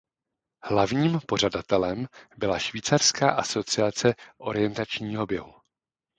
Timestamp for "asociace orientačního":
3.31-5.25